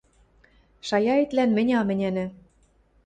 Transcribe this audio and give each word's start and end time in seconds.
–Шаяэтлӓн 0.87 1.49
мӹнь 1.57 1.73
ам 1.79 1.87
ӹнянӹ. 1.93 2.25